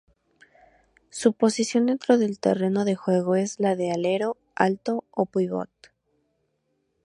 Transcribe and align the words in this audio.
Su 1.11 1.33
posición 1.33 1.85
dentro 1.85 2.17
del 2.17 2.39
terreno 2.39 2.85
de 2.85 2.95
juego 2.95 3.35
es 3.35 3.59
la 3.59 3.75
de 3.75 3.91
alero 3.91 4.35
alto 4.55 5.03
o 5.11 5.27
pívot. 5.27 5.69